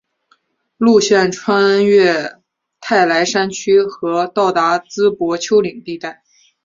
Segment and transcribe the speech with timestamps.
[0.99, 2.37] 线路穿越
[2.79, 6.23] 泰莱山区和到达淄博丘陵地带。